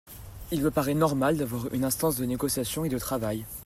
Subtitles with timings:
[0.51, 3.45] Il me paraît normal d’avoir une instance de négociation et de travail.